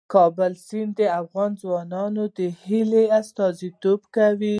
د 0.03 0.03
کابل 0.17 0.53
سیند 0.67 0.93
د 0.99 1.01
افغان 1.21 1.51
ځوانانو 1.61 2.23
د 2.37 2.39
هیلو 2.63 3.03
استازیتوب 3.19 3.99
کوي. 4.15 4.49